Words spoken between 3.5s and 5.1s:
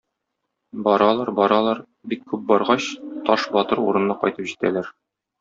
батыр урынына кайтып җитәләр.